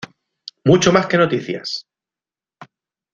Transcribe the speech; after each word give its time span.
Mucho 0.65 0.91
más 0.91 1.05
que 1.05 1.15
noticias. 1.15 1.85